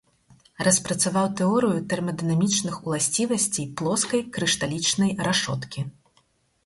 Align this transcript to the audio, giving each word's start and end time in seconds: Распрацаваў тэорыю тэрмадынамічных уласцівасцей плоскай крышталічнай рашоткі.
Распрацаваў 0.67 1.27
тэорыю 1.41 1.83
тэрмадынамічных 1.91 2.79
уласцівасцей 2.85 3.65
плоскай 3.83 4.21
крышталічнай 4.39 5.11
рашоткі. 5.29 5.79